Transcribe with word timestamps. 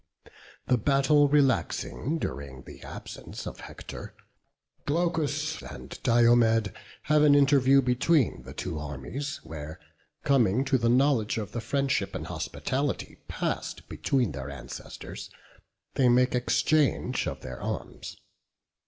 The 0.65 0.79
battle 0.79 1.27
relaxing 1.27 2.17
during 2.17 2.63
the 2.63 2.81
absence 2.81 3.45
of 3.45 3.59
Hector, 3.59 4.15
Glaucus 4.87 5.61
and 5.61 6.01
Diomed 6.01 6.73
have 7.03 7.21
an 7.21 7.35
interview 7.35 7.83
between 7.83 8.41
the 8.41 8.51
two 8.55 8.79
armies; 8.79 9.41
where, 9.43 9.79
coming 10.23 10.65
to 10.65 10.79
the 10.79 10.89
knowledge 10.89 11.37
of 11.37 11.51
the 11.51 11.61
friendship 11.61 12.15
and 12.15 12.25
hospitality 12.25 13.17
past 13.27 13.87
between 13.87 14.31
their 14.31 14.49
ancestors, 14.49 15.29
they 15.93 16.09
make 16.09 16.33
exchange 16.33 17.27
of 17.27 17.41
their 17.41 17.61
arms. 17.61 18.17